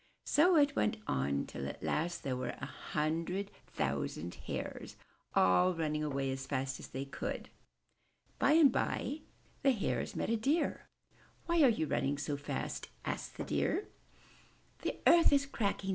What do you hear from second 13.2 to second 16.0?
the Deer. 'The earth is cracking!"